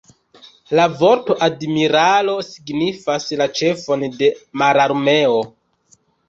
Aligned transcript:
La 0.77 0.85
vorto 1.01 1.35
"admiralo" 1.47 2.37
signifas 2.47 3.29
la 3.43 3.47
ĉefon 3.61 4.07
de 4.23 4.31
mararmeo. 4.63 5.39